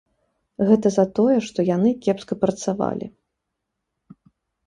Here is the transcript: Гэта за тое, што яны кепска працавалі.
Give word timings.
Гэта 0.67 0.87
за 0.93 1.03
тое, 1.17 1.35
што 1.47 1.59
яны 1.75 1.89
кепска 2.07 2.33
працавалі. 2.43 3.07